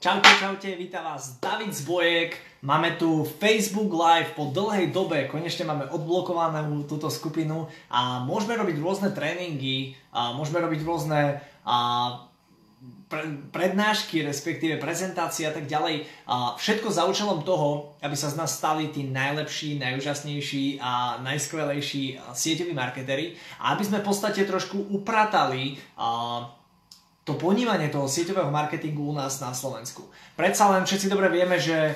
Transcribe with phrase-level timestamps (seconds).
[0.00, 2.32] Čaute, čaute, vítam vás David Zbojek.
[2.64, 8.80] Máme tu Facebook Live po dlhej dobe, konečne máme odblokovanú túto skupinu a môžeme robiť
[8.80, 11.76] rôzne tréningy, a môžeme robiť rôzne a,
[13.12, 16.08] pre, prednášky, respektíve prezentácie a tak ďalej.
[16.24, 22.32] A všetko za účelom toho, aby sa z nás stali tí najlepší, najúžasnejší a najskvelejší
[22.32, 26.56] sieťoví marketery a aby sme v podstate trošku upratali a,
[27.30, 30.10] to ponímanie toho sieťového marketingu u nás na Slovensku.
[30.34, 31.94] Predsa len všetci dobre vieme, že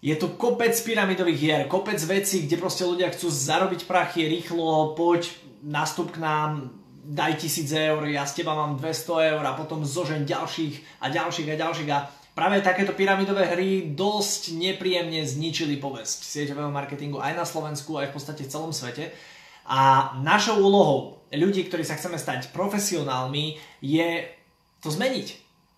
[0.00, 5.28] je tu kopec pyramidových hier, kopec vecí, kde proste ľudia chcú zarobiť prachy rýchlo, poď,
[5.60, 6.72] nastup k nám,
[7.04, 11.48] daj tisíc eur, ja z teba mám 200 eur a potom zožen ďalších a ďalších
[11.52, 11.98] a ďalších a
[12.34, 18.14] práve takéto pyramidové hry dosť nepríjemne zničili povesť sieťového marketingu aj na Slovensku, aj v
[18.16, 19.14] podstate v celom svete.
[19.66, 24.22] A našou úlohou ľudí, ktorí sa chceme stať profesionálmi, je
[24.86, 25.28] to zmeniť.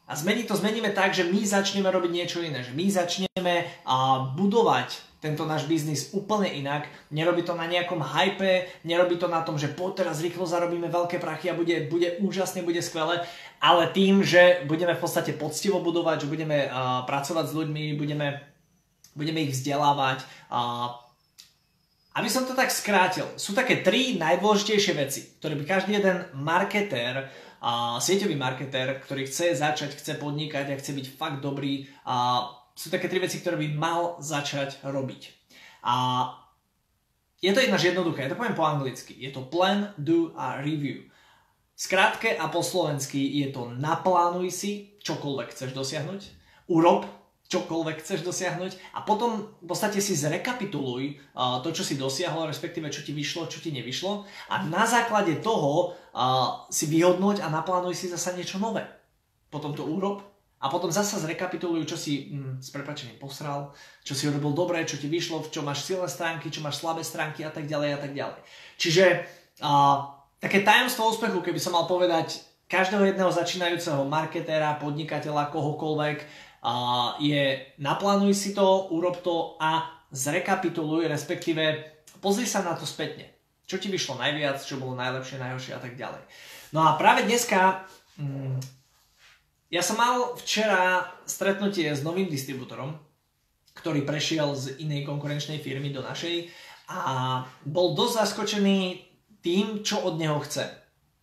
[0.09, 4.29] A zmeniť to zmeníme tak, že my začneme robiť niečo iné, že my začneme a,
[4.37, 6.87] budovať tento náš biznis úplne inak.
[7.11, 11.19] Nerobí to na nejakom hype, nerobí to na tom, že po teraz rýchlo zarobíme veľké
[11.19, 13.27] prachy a bude, bude úžasne, bude skvelé,
[13.59, 18.41] ale tým, že budeme v podstate poctivo budovať, že budeme a, pracovať s ľuďmi, budeme,
[19.13, 20.25] budeme ich vzdelávať.
[20.49, 20.89] A,
[22.17, 27.29] aby som to tak skrátil, sú také tri najdôležitejšie veci, ktoré by každý jeden marketér
[27.59, 32.47] a sieťový marketer, ktorý chce začať, chce podnikať a chce byť fakt dobrý a
[32.79, 35.23] sú také tri veci, ktoré by mal začať robiť.
[35.83, 35.95] A
[37.43, 39.15] je to jedna jednoduché, ja to poviem po anglicky.
[39.19, 41.07] Je to plan, do a review.
[41.79, 46.21] Skrátke a po slovensky je to naplánuj si, čokoľvek chceš dosiahnuť,
[46.71, 47.07] urob
[47.49, 51.17] čokoľvek chceš dosiahnuť a potom v podstate si zrekapituluj
[51.65, 55.97] to, čo si dosiahol, respektíve čo ti vyšlo, čo ti nevyšlo a na základe toho
[56.69, 58.85] si vyhodnoť a naplánuj si zasa niečo nové.
[59.49, 60.21] Potom to urob
[60.59, 63.71] a potom zasa zrekapituluj, čo si mm, s prepačením posral,
[64.03, 67.47] čo si urobil dobre, čo ti vyšlo, čo máš silné stránky, čo máš slabé stránky
[67.47, 68.41] a tak ďalej a tak ďalej.
[68.75, 69.05] Čiže
[69.63, 76.19] uh, také tajomstvo úspechu, keby som mal povedať každého jedného začínajúceho marketéra, podnikateľa, kohokoľvek,
[77.23, 81.85] je naplánuj si to, urob to a zrekapituluj, respektíve
[82.19, 83.29] pozri sa na to spätne.
[83.69, 86.23] Čo ti vyšlo najviac, čo bolo najlepšie, najhoršie a tak ďalej.
[86.73, 87.85] No a práve dneska,
[88.17, 88.59] mm,
[89.69, 92.97] ja som mal včera stretnutie s novým distribútorom,
[93.77, 96.49] ktorý prešiel z inej konkurenčnej firmy do našej
[96.89, 98.79] a bol dosť zaskočený
[99.45, 100.65] tým, čo od neho chce.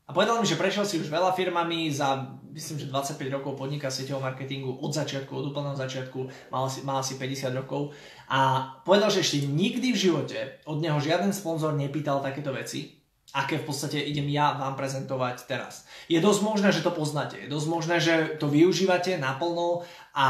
[0.06, 3.92] A povedal mi, že prešiel si už veľa firmami, za myslím, že 25 rokov podniká
[3.92, 6.20] sieťového marketingu od začiatku, od úplného začiatku,
[6.54, 7.92] mal asi, mal asi 50 rokov.
[8.32, 12.96] A povedal, že ešte nikdy v živote od neho žiaden sponzor nepýtal takéto veci,
[13.36, 15.84] aké v podstate idem ja vám prezentovať teraz.
[16.08, 19.84] Je dosť možné, že to poznáte, je dosť možné, že to využívate naplno.
[20.16, 20.26] A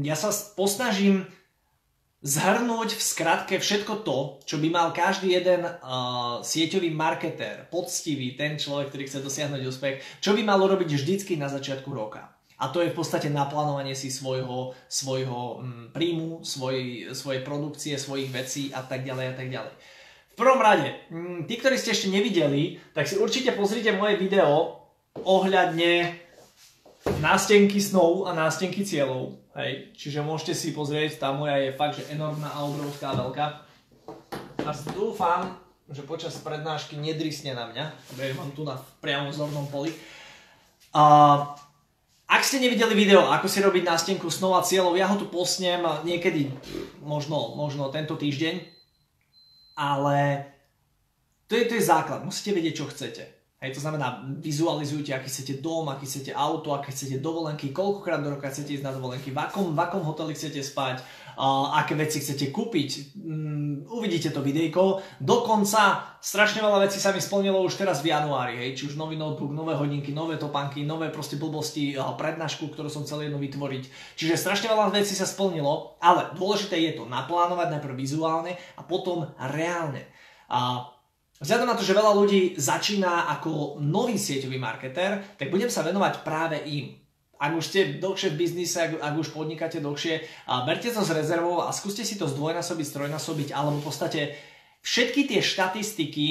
[0.00, 1.28] ja sa posnažím
[2.18, 8.58] zhrnúť v skratke všetko to, čo by mal každý jeden uh, sieťový marketér, poctivý, ten
[8.58, 12.26] človek, ktorý chce dosiahnuť úspech, čo by mal urobiť vždycky na začiatku roka.
[12.58, 18.34] A to je v podstate naplánovanie si svojho, svojho um, príjmu, svoj, svojej produkcie, svojich
[18.34, 19.74] vecí a tak ďalej a tak ďalej.
[20.34, 24.82] V prvom rade, um, tí, ktorí ste ešte nevideli, tak si určite pozrite moje video
[25.22, 26.18] ohľadne
[27.18, 32.14] nástenky snov a nástenky cieľov Hej, čiže môžete si pozrieť, tá moja je fakt, že
[32.14, 33.46] enormná a obrovská veľká.
[34.62, 35.58] A dúfam,
[35.90, 37.84] že počas prednášky nedrisne na mňa,
[38.14, 39.90] lebo ja mám tu na priamom zornom poli.
[40.94, 41.02] A,
[42.30, 45.82] ak ste nevideli video, ako si robiť nástenku snov a cieľov, ja ho tu posnem
[46.06, 46.54] niekedy,
[47.02, 48.62] možno, možno tento týždeň,
[49.74, 50.46] ale
[51.50, 53.37] to je, to je základ, musíte vedieť, čo chcete.
[53.58, 58.38] Hej, to znamená, vizualizujte, aký chcete dom, aký chcete auto, aké chcete dovolenky, koľkokrát do
[58.38, 61.02] roka chcete ísť na dovolenky, v akom, v akom hoteli chcete spať,
[61.34, 63.18] uh, aké veci chcete kúpiť.
[63.18, 65.02] Um, uvidíte to videjko.
[65.18, 68.62] Dokonca strašne veľa vecí sa mi splnilo už teraz v januári.
[68.62, 72.86] Hej, či už nový notebook, nové hodinky, nové topánky, nové proste blbosti, uh, prednášku, ktorú
[72.86, 74.14] som chcel jedno vytvoriť.
[74.14, 79.26] Čiže strašne veľa vecí sa splnilo, ale dôležité je to naplánovať najprv vizuálne a potom
[79.34, 80.06] reálne.
[80.46, 80.94] Uh,
[81.38, 86.26] Vzhľadom na to, že veľa ľudí začína ako nový sieťový marketer, tak budem sa venovať
[86.26, 86.98] práve im.
[87.38, 91.14] Ak už ste dlhšie v biznise, ak, ak už podnikáte dlhšie, a berte to s
[91.14, 94.20] rezervou a skúste si to zdvojnásobiť, strojnásobiť, alebo v podstate
[94.82, 96.26] všetky tie štatistiky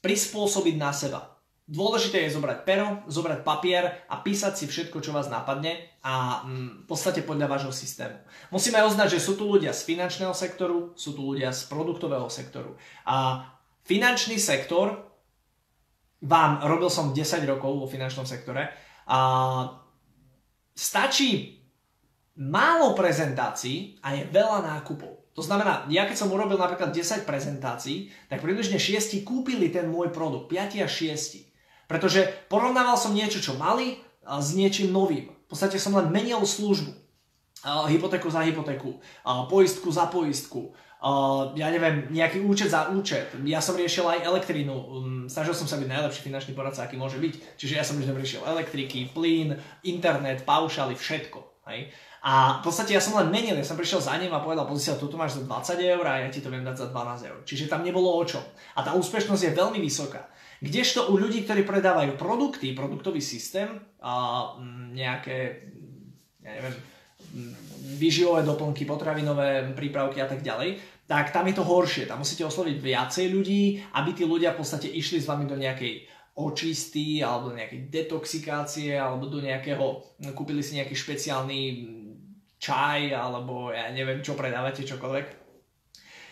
[0.00, 1.36] prispôsobiť na seba.
[1.68, 6.68] Dôležité je zobrať pero, zobrať papier a písať si všetko, čo vás napadne a mm,
[6.80, 8.16] v podstate podľa vášho systému.
[8.48, 12.72] Musíme oznať, že sú tu ľudia z finančného sektoru, sú tu ľudia z produktového sektoru.
[13.04, 13.44] A
[13.88, 15.08] Finančný sektor,
[16.20, 18.68] vám, robil som 10 rokov vo finančnom sektore
[19.08, 19.18] a
[20.76, 21.56] stačí
[22.36, 25.32] málo prezentácií a je veľa nákupov.
[25.32, 30.12] To znamená, ja keď som urobil napríklad 10 prezentácií, tak približne 6 kúpili ten môj
[30.12, 31.88] produkt, 5 a 6.
[31.88, 35.32] Pretože porovnával som niečo, čo mali s niečím novým.
[35.32, 36.92] V podstate som len menil službu.
[37.64, 39.02] Hypotéku za hypotéku,
[39.50, 43.30] poistku za poistku, Uh, ja neviem, nejaký účet za účet.
[43.46, 44.74] Ja som riešil aj elektrínu.
[44.74, 47.54] Um, snažil som sa byť najlepší finančný poradca, aký môže byť.
[47.54, 49.54] Čiže ja som vždy riešil elektriky, plyn,
[49.86, 51.38] internet, paušály, všetko.
[51.70, 51.94] Hej?
[52.26, 54.90] A v podstate ja som len menil, ja som prišiel za ním a povedal, pozri
[54.90, 57.38] sa, toto máš za 20 eur a ja ti to viem dať za 12 eur.
[57.46, 58.42] Čiže tam nebolo o čom.
[58.74, 60.26] A tá úspešnosť je veľmi vysoká.
[60.58, 63.70] Kdežto u ľudí, ktorí predávajú produkty, produktový systém,
[64.02, 64.14] a
[64.90, 65.70] nejaké,
[66.42, 66.74] ja neviem,
[67.98, 70.78] vyživové doplnky, potravinové prípravky a tak ďalej,
[71.08, 72.04] tak tam je to horšie.
[72.06, 76.04] Tam musíte osloviť viacej ľudí, aby tí ľudia v podstate išli s vami do nejakej
[76.38, 80.04] očisty alebo do nejakej detoxikácie alebo do nejakého,
[80.38, 81.60] kúpili si nejaký špeciálny
[82.62, 85.26] čaj alebo ja neviem čo predávate, čokoľvek.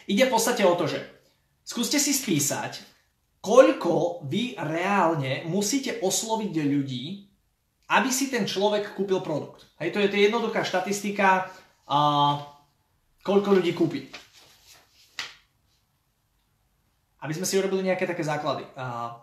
[0.06, 1.02] Ide v podstate o to, že
[1.66, 2.78] skúste si spísať,
[3.42, 7.04] koľko vy reálne musíte osloviť ľudí,
[7.86, 9.66] aby si ten človek kúpil produkt.
[9.78, 11.50] Hej, to je to jednoduchá štatistika,
[11.86, 11.98] a
[13.22, 14.10] koľko ľudí kúpi.
[17.22, 18.66] Aby sme si urobili nejaké také základy.
[18.74, 19.14] A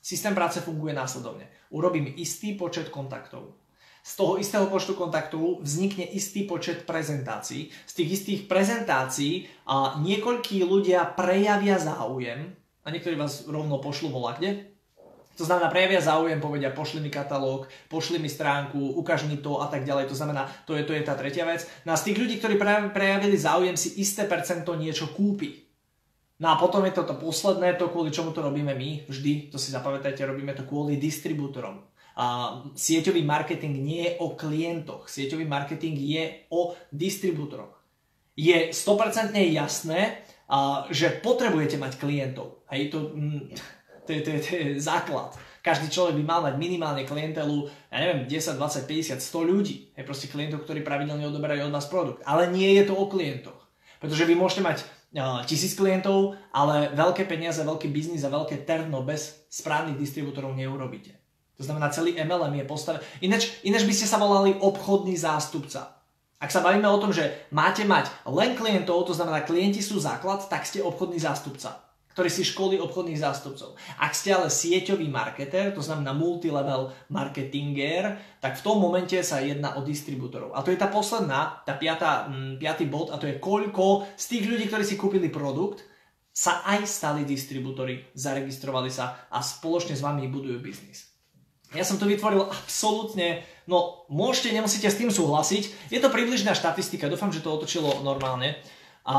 [0.00, 1.48] systém práce funguje následovne.
[1.72, 3.56] Urobím istý počet kontaktov.
[4.02, 7.70] Z toho istého počtu kontaktov vznikne istý počet prezentácií.
[7.86, 12.52] Z tých istých prezentácií a niekoľkí ľudia prejavia záujem
[12.82, 14.71] a niektorí vás rovno pošlu volakde,
[15.32, 19.66] to znamená, prejavia záujem, povedia, pošli mi katalóg, pošli mi stránku, ukáž mi to a
[19.66, 20.12] tak ďalej.
[20.12, 21.64] To znamená, to je, to je tá tretia vec.
[21.88, 22.60] No a z tých ľudí, ktorí
[22.92, 25.64] prejavili záujem, si isté percento niečo kúpi.
[26.42, 29.62] No a potom je to to posledné, to kvôli čomu to robíme my, vždy, to
[29.62, 31.80] si zapamätajte, robíme to kvôli distribútorom.
[32.18, 37.72] A sieťový marketing nie je o klientoch, sieťový marketing je o distribútoroch.
[38.36, 40.26] Je 100% jasné,
[40.92, 42.66] že potrebujete mať klientov.
[42.68, 43.56] Hej, to, mm,
[44.12, 45.32] to je, to, je, to je základ.
[45.62, 49.94] Každý človek by mal mať minimálne klientelu, ja neviem, 10, 20, 50, 100 ľudí.
[49.94, 52.20] Je proste klientov, ktorí pravidelne odoberajú od nás produkt.
[52.26, 53.56] Ale nie je to o klientoch.
[54.02, 59.06] Pretože vy môžete mať uh, tisíc klientov, ale veľké peniaze, veľký biznis a veľké terno
[59.06, 61.14] bez správnych distribútorov neurobíte.
[61.56, 63.02] To znamená, celý MLM je postavený.
[63.22, 65.94] Ináč, ináč by ste sa volali obchodný zástupca.
[66.42, 70.42] Ak sa bavíme o tom, že máte mať len klientov, to znamená, klienti sú základ,
[70.50, 73.76] tak ste obchodný zástupca ktorý si školí obchodných zástupcov.
[73.96, 79.74] Ak ste ale sieťový marketer, to znamená multilevel marketinger, tak v tom momente sa jedná
[79.76, 80.52] o distribútorov.
[80.52, 84.24] A to je tá posledná, tá piatá, mm, piatý bod, a to je koľko z
[84.28, 85.84] tých ľudí, ktorí si kúpili produkt,
[86.32, 91.12] sa aj stali distribútory, zaregistrovali sa a spoločne s vami budujú biznis.
[91.72, 97.08] Ja som to vytvoril absolútne, no môžete, nemusíte s tým súhlasiť, je to približná štatistika,
[97.08, 98.60] dúfam, že to otočilo normálne.
[99.08, 99.16] A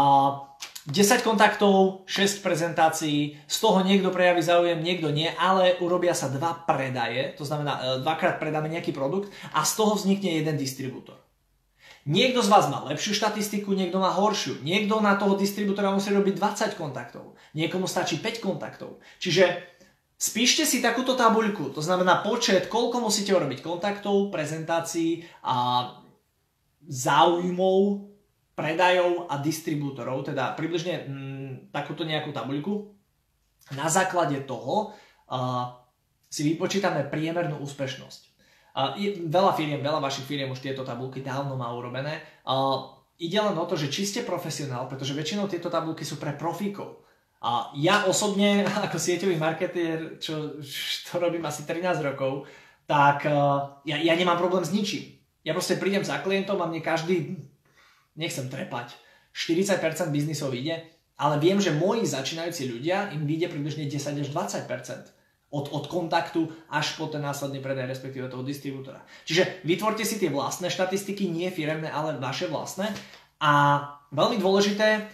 [0.83, 6.67] 10 kontaktov, 6 prezentácií, z toho niekto prejaví záujem, niekto nie, ale urobia sa dva
[6.67, 11.23] predaje, to znamená e, dvakrát predáme nejaký produkt a z toho vznikne jeden distribútor.
[12.03, 14.59] Niekto z vás má lepšiu štatistiku, niekto má horšiu.
[14.59, 18.99] Niekto na toho distribútora musí robiť 20 kontaktov, niekomu stačí 5 kontaktov.
[19.23, 19.63] Čiže
[20.19, 25.87] spíšte si takúto tabuľku, to znamená počet, koľko musíte urobiť kontaktov, prezentácií a
[26.83, 28.12] záujmov
[28.53, 32.93] predajov a distribútorov, teda približne mm, takúto nejakú tabuľku.
[33.73, 35.73] Na základe toho uh,
[36.29, 38.21] si vypočítame priemernú úspešnosť.
[38.73, 42.21] Uh, je, veľa firiem, veľa vašich firiem už tieto tabulky dávno má urobené.
[42.45, 46.37] Uh, ide len o to, že či ste profesionál, pretože väčšinou tieto tabulky sú pre
[46.37, 47.01] profíkov.
[47.41, 52.45] A ja osobne, ako sieťový marketér, čo, čo robím asi 13 rokov,
[52.85, 55.17] tak uh, ja, ja nemám problém s ničím.
[55.41, 57.35] Ja proste prídem za klientom a mne každý
[58.15, 58.93] nechcem trepať,
[59.33, 60.85] 40% biznisov ide,
[61.17, 66.49] ale viem, že moji začínajúci ľudia im vyjde približne 10 až 20% od, od kontaktu
[66.73, 69.05] až po ten následný predaj, respektíve toho distribútora.
[69.29, 72.89] Čiže vytvorte si tie vlastné štatistiky, nie firemné, ale vaše vlastné.
[73.37, 73.51] A
[74.09, 75.05] veľmi dôležité,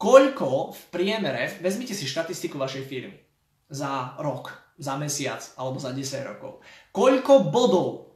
[0.00, 3.20] koľko v priemere, vezmite si štatistiku vašej firmy
[3.68, 6.64] za rok, za mesiac alebo za 10 rokov.
[6.96, 8.11] Koľko bodov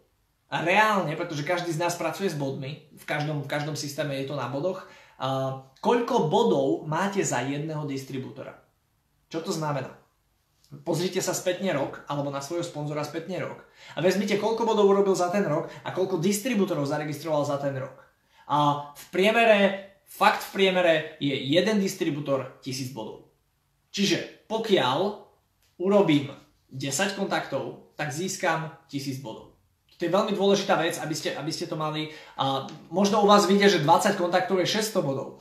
[0.50, 4.38] reálne, pretože každý z nás pracuje s bodmi, v každom, v každom systéme je to
[4.38, 4.86] na bodoch,
[5.18, 8.54] uh, koľko bodov máte za jedného distribútora?
[9.26, 9.90] Čo to znamená?
[10.82, 13.62] Pozrite sa spätne rok, alebo na svojho sponzora spätne rok
[13.94, 18.02] a vezmite, koľko bodov urobil za ten rok a koľko distribútorov zaregistroval za ten rok.
[18.50, 19.58] A v priemere,
[20.06, 23.30] fakt v priemere je jeden distribútor 1000 bodov.
[23.94, 24.98] Čiže pokiaľ
[25.82, 26.34] urobím
[26.70, 29.55] 10 kontaktov, tak získam 1000 bodov.
[29.96, 32.12] To je veľmi dôležitá vec, aby ste, aby ste to mali.
[32.36, 35.40] A možno u vás vidia, že 20 kontaktov je 600 bodov.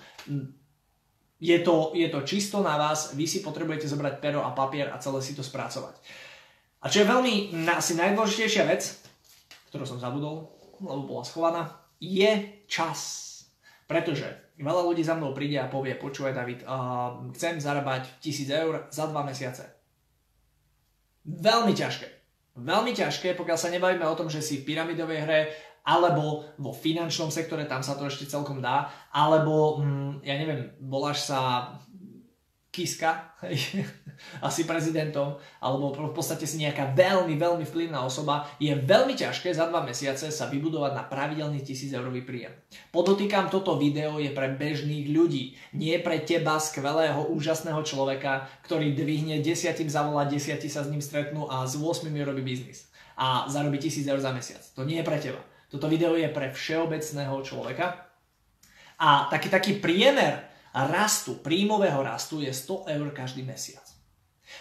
[1.44, 5.02] Je to, je to čisto na vás, vy si potrebujete zobrať pero a papier a
[5.04, 6.00] celé si to spracovať.
[6.80, 8.96] A čo je veľmi asi najdôležitejšia vec,
[9.68, 11.64] ktorú som zabudol, lebo bola schovaná,
[12.00, 13.24] je čas.
[13.92, 18.74] Pretože veľa ľudí za mnou príde a povie, počúvaj David, uh, chcem zarábať 1000 eur
[18.88, 19.68] za 2 mesiace.
[21.28, 22.15] Veľmi ťažké.
[22.56, 25.40] Veľmi ťažké, pokiaľ sa nebavíme o tom, že si v pyramidovej hre
[25.86, 31.30] alebo vo finančnom sektore, tam sa to ešte celkom dá, alebo, hm, ja neviem, voláš
[31.30, 31.70] sa
[32.76, 33.40] Kiska,
[34.48, 39.72] asi prezidentom, alebo v podstate si nejaká veľmi, veľmi vplyvná osoba, je veľmi ťažké za
[39.72, 42.52] dva mesiace sa vybudovať na pravidelný 1000 eurový príjem.
[42.92, 49.40] Podotýkam, toto video je pre bežných ľudí, nie pre teba, skvelého, úžasného človeka, ktorý dvihne
[49.40, 54.12] desiatim zavolá, desiatí sa s ním stretnú a s 8 robí biznis a zarobí 1000
[54.12, 54.60] eur za mesiac.
[54.76, 55.40] To nie je pre teba.
[55.72, 58.12] Toto video je pre všeobecného človeka.
[59.00, 63.88] A taký taký priemer rastu, príjmového rastu je 100 eur každý mesiac.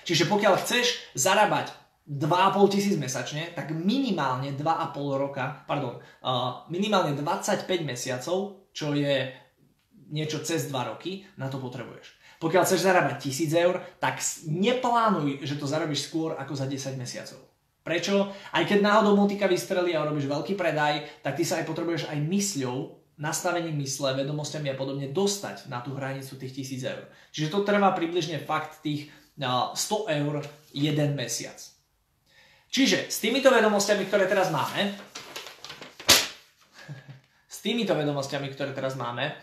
[0.06, 1.75] Čiže pokiaľ chceš zarábať
[2.06, 4.62] 2,5 tisíc mesačne, tak minimálne 2,5
[5.18, 9.33] roka, pardon, uh, minimálne 25 mesiacov, čo je
[10.12, 12.14] niečo cez 2 roky, na to potrebuješ.
[12.38, 17.40] Pokiaľ chceš zarábať 1000 eur, tak neplánuj, že to zarobíš skôr ako za 10 mesiacov.
[17.85, 18.33] Prečo?
[18.52, 22.16] Aj keď náhodou motika vystrelí a robíš veľký predaj, tak ty sa aj potrebuješ aj
[22.16, 27.04] mysľou nastavením mysle, vedomostiami a podobne dostať na tú hranicu tých 1000 eur.
[27.30, 30.42] Čiže to trvá približne fakt tých 100 eur
[30.75, 31.59] jeden mesiac.
[32.75, 34.90] Čiže s týmito vedomostiami, ktoré teraz máme,
[37.54, 39.38] s týmito vedomostiami, ktoré teraz máme,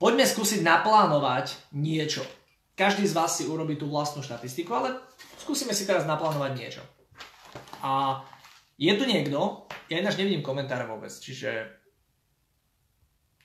[0.00, 2.24] poďme skúsiť naplánovať niečo.
[2.72, 4.96] Každý z vás si urobí tú vlastnú štatistiku, ale
[5.36, 6.82] skúsime si teraz naplánovať niečo.
[7.84, 8.24] A
[8.80, 11.79] je tu niekto, ja ináč nevidím komentáre vôbec, čiže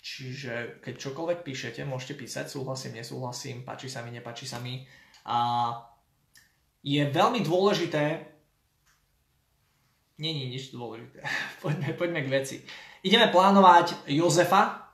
[0.05, 4.85] Čiže keď čokoľvek píšete, môžete písať, súhlasím, nesúhlasím, páči sa mi, nepáči sa mi.
[5.25, 5.37] A
[6.85, 8.21] je veľmi dôležité,
[10.21, 11.25] není nič dôležité,
[11.65, 12.57] poďme, poďme k veci.
[13.01, 14.93] Ideme plánovať Jozefa,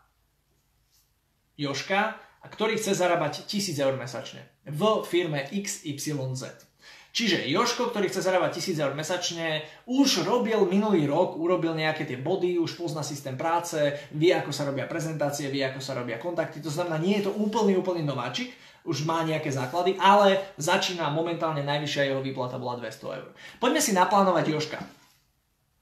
[1.60, 2.16] Joška,
[2.48, 6.71] ktorý chce zarábať 1000 eur mesačne v firme XYZ.
[7.12, 12.16] Čiže Joško, ktorý chce zarábať 1000 eur mesačne, už robil minulý rok, urobil nejaké tie
[12.16, 13.76] body, už pozná systém práce,
[14.16, 16.64] vie, ako sa robia prezentácie, vie, ako sa robia kontakty.
[16.64, 18.56] To znamená, nie je to úplný, úplný nováčik,
[18.88, 23.30] už má nejaké základy, ale začína momentálne najvyššia jeho výplata bola 200 eur.
[23.60, 24.80] Poďme si naplánovať Joška.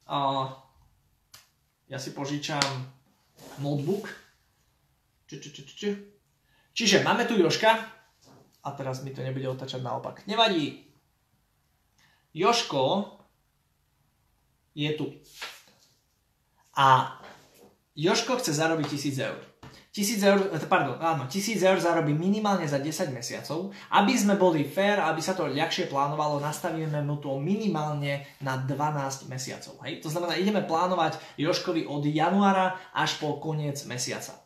[0.09, 0.49] Uh,
[1.85, 2.65] ja si požičam
[3.61, 4.09] notebook.
[5.29, 5.89] Či, či, či, či.
[6.73, 7.71] Čiže máme tu Joška
[8.65, 10.25] a teraz mi to nebude otačať naopak.
[10.25, 10.88] Nevadí,
[12.33, 13.09] Joško
[14.75, 15.13] je tu.
[16.77, 17.19] A
[17.95, 19.39] Joško chce zarobiť 1000 eur.
[19.89, 23.73] 1000 eur, pardon, áno, 1000 eur zarobí minimálne za 10 mesiacov.
[23.89, 29.27] Aby sme boli fair, aby sa to ľahšie plánovalo, nastavíme mu to minimálne na 12
[29.27, 29.81] mesiacov.
[29.83, 30.05] Hej?
[30.05, 34.37] To znamená, ideme plánovať Joškovi od januára až po koniec mesiaca.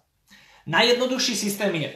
[0.63, 1.91] Najjednoduchší systém je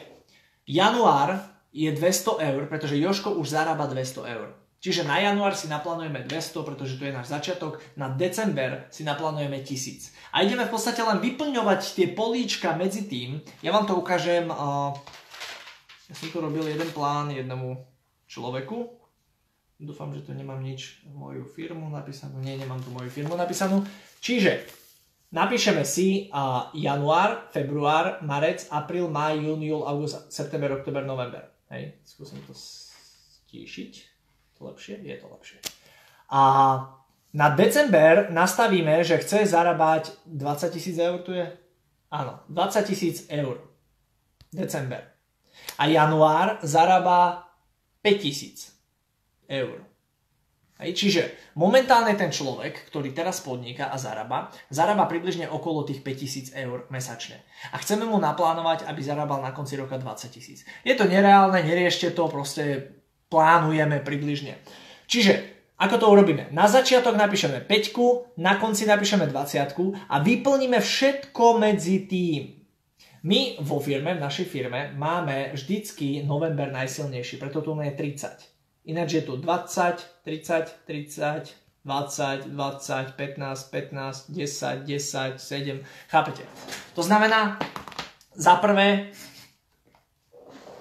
[0.67, 1.39] január
[1.71, 4.66] je 200 eur, pretože Joško už zarába 200 eur.
[4.77, 9.65] Čiže na január si naplánujeme 200, pretože to je náš začiatok, na december si naplánujeme
[9.65, 10.13] 1000.
[10.37, 13.41] A ideme v podstate len vyplňovať tie políčka medzi tým.
[13.65, 14.45] Ja vám to ukážem,
[16.07, 17.73] ja som tu robil jeden plán jednému
[18.29, 18.93] človeku.
[19.81, 22.37] Dúfam, že tu nemám nič moju firmu napísanú.
[22.41, 23.81] Nie, nemám tu moju firmu napísanú.
[24.21, 24.61] Čiže
[25.33, 26.29] napíšeme si
[26.77, 31.49] január, február, marec, apríl, maj, jún, júl, august, september, oktober, november.
[31.73, 34.16] Hej, skúsim to stíšiť
[34.63, 35.01] lepšie?
[35.03, 35.59] Je to lepšie.
[36.31, 36.41] A
[37.33, 41.45] na december nastavíme, že chce zarábať 20 tisíc eur, tu je?
[42.09, 43.61] Áno, 20 tisíc eur.
[44.49, 45.03] December.
[45.77, 47.51] A január zarába
[48.01, 48.71] 5 tisíc
[49.51, 49.83] eur.
[50.77, 51.21] Hej, čiže
[51.57, 57.41] momentálne ten človek, ktorý teraz podniká a zarába, zarába približne okolo tých 5000 eur mesačne.
[57.73, 60.69] A chceme mu naplánovať, aby zarábal na konci roka 20 tisíc.
[60.85, 62.93] Je to nereálne, neriešte to, proste
[63.27, 64.59] plánujeme približne.
[65.07, 66.49] Čiže ako to urobíme?
[66.49, 72.57] Na začiatok napíšeme 5, na konci napíšeme 20 a vyplníme všetko medzi tým.
[73.27, 78.89] My vo firme, v našej firme, máme vždycky november najsilnejší, preto tu je 30.
[78.89, 81.53] Ináč je tu 20, 30, 30,
[81.85, 85.83] 20, 20, 15, 15, 10, 10, 7.
[86.09, 86.43] Chápete?
[86.95, 87.59] To znamená,
[88.35, 89.11] za prvé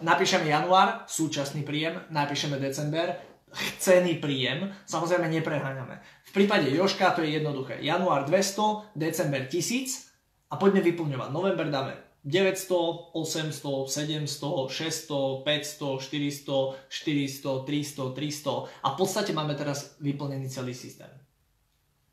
[0.02, 3.16] napíšeme január, súčasný príjem, napíšeme december,
[3.52, 6.02] chcený príjem, samozrejme nepreháňame.
[6.28, 7.80] V prípade Joška to je jednoduché.
[7.80, 11.28] Január 200, december 1000 a poďme vyplňovať.
[11.32, 11.94] November dáme
[12.26, 20.50] 900, 800, 700, 600, 500, 400, 400, 300, 300 a v podstate máme teraz vyplnený
[20.50, 21.08] celý systém.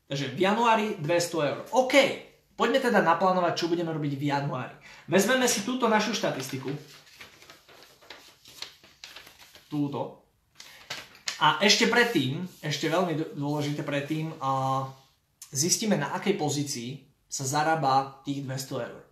[0.06, 1.60] Takže v januári 200 eur.
[1.74, 1.94] OK,
[2.54, 4.76] poďme teda naplánovať, čo budeme robiť v januári.
[5.10, 6.70] Vezmeme si túto našu štatistiku.
[9.74, 10.22] Túto.
[11.42, 14.86] A ešte predtým, ešte veľmi dôležité predtým, a
[15.50, 19.02] zistíme, na akej pozícii sa zarába tých 200 eur.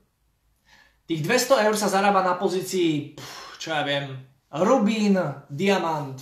[1.10, 3.18] Tých 200 eur sa zarába na pozícii,
[3.58, 4.14] čo ja viem,
[4.54, 5.18] rubín,
[5.50, 6.14] diamant,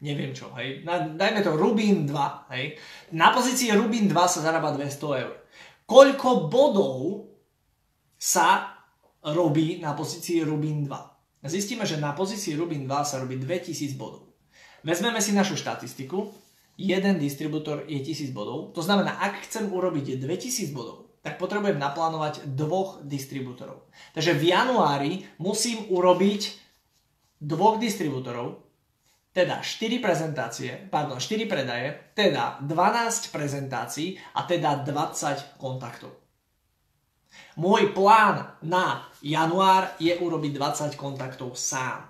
[0.00, 0.80] neviem čo, hej.
[0.88, 2.80] Na, dajme to rubín 2, hej.
[3.12, 5.44] Na pozícii rubín 2 sa zarába 200 eur.
[5.84, 7.28] Koľko bodov
[8.16, 8.80] sa
[9.20, 11.17] robí na pozícii rubín 2?
[11.46, 14.26] Zistíme, že na pozícii rubín 2 sa robí 2000 bodov.
[14.82, 16.34] Vezmeme si našu štatistiku.
[16.78, 18.74] Jeden distribútor je 1000 bodov.
[18.74, 23.90] To znamená, ak chcem urobiť 2000 bodov, tak potrebujem naplánovať dvoch distribútorov.
[24.14, 26.42] Takže v januári musím urobiť
[27.42, 28.66] dvoch distribútorov,
[29.30, 36.27] teda 4 prezentácie, pardon, 4 predaje, teda 12 prezentácií a teda 20 kontaktov.
[37.58, 42.06] Môj plán na január je urobiť 20 kontaktov sám.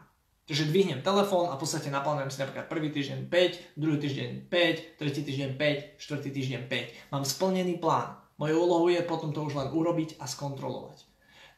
[0.49, 4.97] Takže dvihnem telefón a v podstate naplánujem si napríklad prvý týždeň 5, druhý týždeň 5,
[4.97, 7.13] tretí týždeň 5, štvrtý týždeň 5.
[7.13, 8.17] Mám splnený plán.
[8.41, 11.05] Mojou úlohou je potom to už len urobiť a skontrolovať.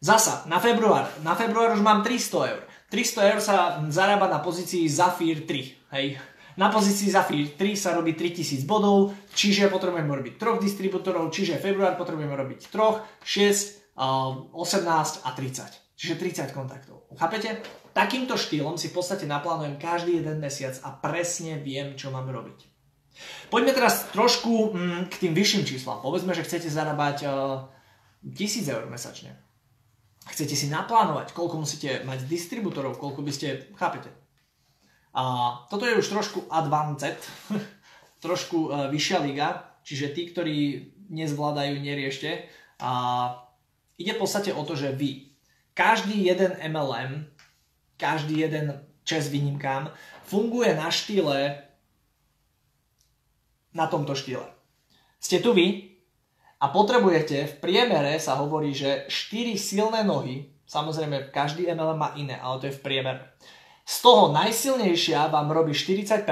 [0.00, 1.06] Zasa, na február.
[1.20, 2.62] Na február už mám 300 eur.
[2.88, 5.94] 300 eur sa zarába na pozícii Zafir 3.
[5.94, 6.18] Hej.
[6.58, 11.94] Na pozícii Zafir 3 sa robí 3000 bodov, čiže potrebujeme robiť troch distribútorov, čiže február
[11.94, 15.94] potrebujeme robiť troch, 6, 18 a 30.
[16.00, 17.04] Čiže 30 kontaktov.
[17.12, 17.60] Chápete?
[17.92, 22.70] Takýmto štýlom si v podstate naplánujem každý jeden mesiac a presne viem, čo mám robiť.
[23.52, 26.00] Poďme teraz trošku mm, k tým vyšším číslam.
[26.00, 27.68] Povedzme, že chcete zarábať uh,
[28.24, 29.36] e, 1000 eur mesačne.
[30.30, 34.08] Chcete si naplánovať, koľko musíte mať distribútorov, koľko by ste, chápete?
[35.10, 35.22] A
[35.66, 37.18] toto je už trošku advanced,
[38.24, 40.56] trošku uh, vyššia liga, čiže tí, ktorí
[41.10, 42.46] nezvládajú, neriešte.
[42.78, 42.92] A
[43.98, 45.34] ide v podstate o to, že vy,
[45.74, 47.30] každý jeden MLM
[48.00, 49.92] každý jeden čes výnimkám,
[50.24, 51.60] funguje na štýle,
[53.76, 54.48] na tomto štýle.
[55.20, 56.00] Ste tu vy
[56.64, 62.40] a potrebujete, v priemere sa hovorí, že 4 silné nohy, samozrejme každý MLM má iné,
[62.40, 63.22] ale to je v priemere.
[63.90, 66.22] Z toho najsilnejšia vám robí 40%,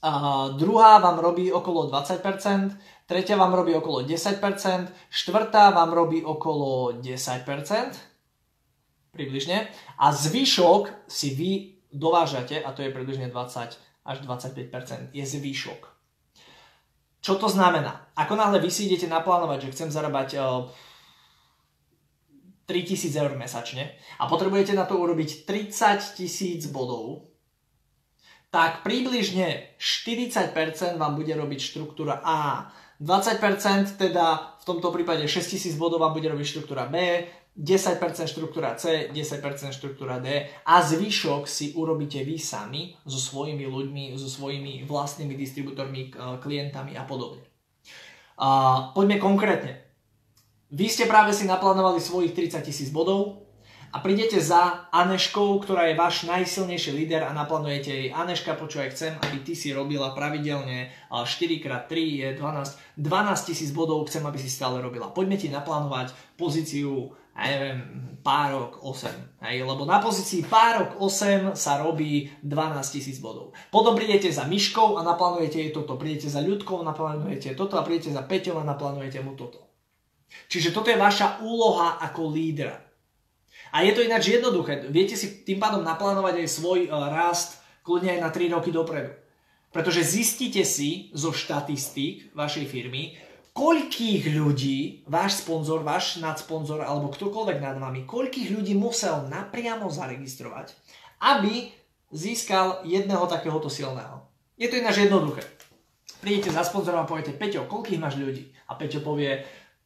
[0.00, 0.10] a
[0.56, 2.74] druhá vám robí okolo 20%,
[3.06, 7.94] tretia vám robí okolo 10%, štvrtá vám robí okolo 10%,
[9.12, 9.70] približne.
[10.00, 11.50] A zvyšok si vy
[11.92, 15.80] dovážate, a to je približne 20 až 25%, je zvyšok.
[17.20, 18.08] Čo to znamená?
[18.16, 20.40] Ako náhle vy si idete naplánovať, že chcem zarábať
[22.70, 27.26] 3000 eur mesačne a potrebujete na to urobiť 30 tisíc bodov,
[28.54, 30.54] tak približne 40%
[30.94, 32.70] vám bude robiť štruktúra A,
[33.02, 37.26] 20% teda v tomto prípade 6000 bodov vám bude robiť štruktúra B,
[37.58, 37.98] 10%
[38.30, 44.30] štruktúra C, 10% štruktúra D a zvyšok si urobíte vy sami so svojimi ľuďmi, so
[44.30, 47.42] svojimi vlastnými distribútormi, klientami a podobne.
[48.38, 48.48] A
[48.94, 49.89] poďme konkrétne.
[50.70, 53.42] Vy ste práve si naplánovali svojich 30 tisíc bodov
[53.90, 59.18] a prídete za Aneškou, ktorá je váš najsilnejší líder a naplánujete jej Aneška, počúvaj, chcem,
[59.18, 61.90] aby ty si robila pravidelne 4x3
[62.22, 65.10] je 12, 12 tisíc bodov, chcem, aby si stále robila.
[65.10, 67.80] Poďme ti naplánovať pozíciu ja neviem,
[68.22, 69.42] párok 8.
[69.42, 73.56] Hej, lebo na pozícii párok 8 sa robí 12 tisíc bodov.
[73.74, 75.96] Potom prídete za Myškou a naplánujete jej toto.
[75.96, 79.69] Prídete za Ľudkou a naplánujete toto a prídete za Peťom a naplánujete mu toto.
[80.50, 82.78] Čiže toto je vaša úloha ako lídra.
[83.70, 84.82] A je to ináč jednoduché.
[84.90, 89.14] Viete si tým pádom naplánovať aj svoj uh, rast kľudne aj na 3 roky dopredu.
[89.70, 93.14] Pretože zistíte si zo štatistík vašej firmy,
[93.54, 100.74] koľkých ľudí váš sponzor, váš nadsponzor alebo ktokoľvek nad vami, koľkých ľudí musel napriamo zaregistrovať,
[101.22, 101.70] aby
[102.10, 104.26] získal jedného takéhoto silného.
[104.58, 105.46] Je to ináč jednoduché.
[106.18, 108.50] Prídete za sponzorom a poviete, Peťo, koľkých máš ľudí?
[108.68, 109.40] A Peťo povie,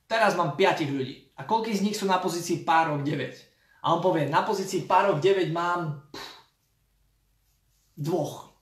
[0.09, 1.33] teraz mám 5 ľudí.
[1.35, 3.85] A koľký z nich sú na pozícii párok 9?
[3.85, 6.35] A on povie, na pozícii párok 9 mám pff,
[7.99, 8.55] dvoch.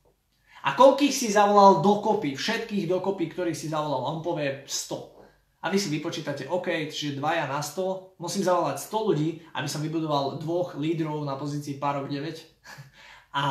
[0.62, 5.12] A koľkých si zavolal dokopy, všetkých dokopy, ktorých si zavolal, on povie 100.
[5.62, 9.82] A vy si vypočítate, OK, čiže dvaja na 100, musím zavolať 100 ľudí, aby som
[9.82, 12.34] vybudoval dvoch lídrov na pozícii párok 9.
[13.38, 13.44] A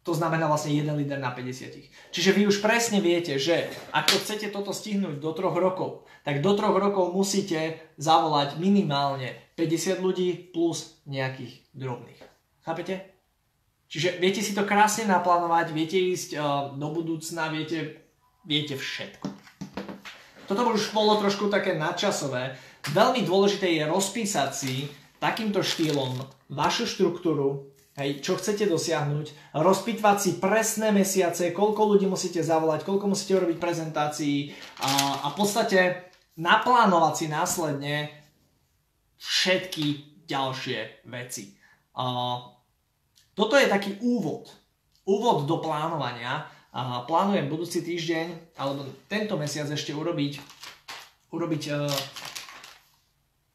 [0.00, 2.12] to znamená vlastne jeden líder na 50.
[2.12, 6.40] Čiže vy už presne viete, že ak to chcete toto stihnúť do troch rokov, tak
[6.40, 12.20] do troch rokov musíte zavolať minimálne 50 ľudí plus nejakých drobných.
[12.64, 13.12] Chápete?
[13.90, 16.42] Čiže viete si to krásne naplánovať, viete ísť uh,
[16.78, 18.06] do budúcna, viete,
[18.46, 19.26] viete všetko.
[20.46, 22.58] Toto už bolo trošku také nadčasové.
[22.90, 24.90] Veľmi dôležité je rozpísať si
[25.22, 32.38] takýmto štýlom vašu štruktúru, Hej, čo chcete dosiahnuť, rozpitvať si presné mesiace, koľko ľudí musíte
[32.38, 35.78] zavolať, koľko musíte urobiť prezentácií a, a v podstate
[36.38, 37.94] naplánovať si následne
[39.18, 39.86] všetky
[40.22, 41.58] ďalšie veci.
[41.98, 42.38] A,
[43.34, 44.54] toto je taký úvod.
[45.02, 46.46] Úvod do plánovania.
[46.70, 50.38] A plánujem budúci týždeň, alebo tento mesiac ešte urobiť,
[51.34, 51.62] urobiť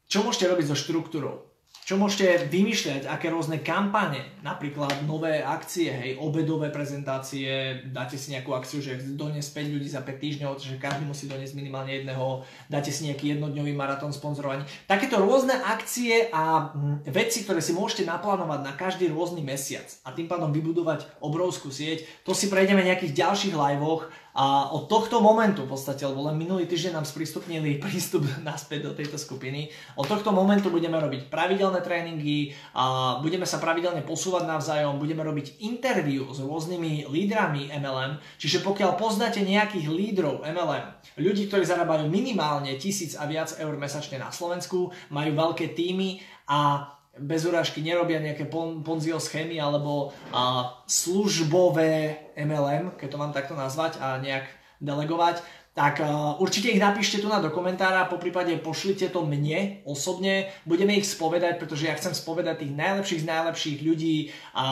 [0.06, 1.45] čo môžete robiť so štruktúrou
[1.86, 8.58] čo môžete vymýšľať, aké rôzne kampane, napríklad nové akcie, hej, obedové prezentácie, dáte si nejakú
[8.58, 12.90] akciu, že doniesť 5 ľudí za 5 týždňov, že každý musí doniesť minimálne jedného, dáte
[12.90, 14.66] si nejaký jednodňový maratón sponzorovaní.
[14.90, 20.10] Takéto rôzne akcie a hm, veci, ktoré si môžete naplánovať na každý rôzny mesiac a
[20.10, 25.24] tým pádom vybudovať obrovskú sieť, to si prejdeme v nejakých ďalších liveoch a od tohto
[25.24, 30.04] momentu v podstate, lebo len minulý týždeň nám sprístupnili prístup naspäť do tejto skupiny, od
[30.04, 36.28] tohto momentu budeme robiť pravidelné tréningy, a budeme sa pravidelne posúvať navzájom, budeme robiť interview
[36.28, 43.16] s rôznymi lídrami MLM, čiže pokiaľ poznáte nejakých lídrov MLM, ľudí, ktorí zarábajú minimálne tisíc
[43.16, 48.84] a viac eur mesačne na Slovensku, majú veľké týmy a bez urážky nerobia nejaké pon,
[48.84, 54.44] ponzio schémy alebo a, službové MLM, keď to mám takto nazvať a nejak
[54.80, 55.40] delegovať,
[55.76, 60.48] tak uh, určite ich napíšte tu na do komentára, po prípade pošlite to mne osobne,
[60.64, 64.64] budeme ich spovedať, pretože ja chcem spovedať tých najlepších z najlepších ľudí a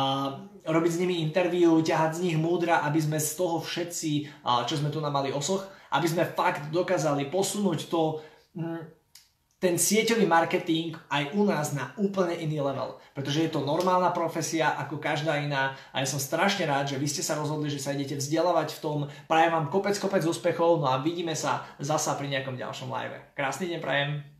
[0.64, 4.80] robiť s nimi interviu, ťahať z nich múdra, aby sme z toho všetci, uh, čo
[4.80, 8.24] sme tu mali osoch, aby sme fakt dokázali posunúť to,
[8.56, 9.03] mm,
[9.64, 13.00] ten sieťový marketing aj u nás na úplne iný level.
[13.16, 17.08] Pretože je to normálna profesia ako každá iná a ja som strašne rád, že vy
[17.08, 18.98] ste sa rozhodli, že sa idete vzdelávať v tom.
[19.24, 23.32] Prajem vám kopec, kopec úspechov, no a vidíme sa zasa pri nejakom ďalšom live.
[23.32, 24.33] Krásny deň prajem.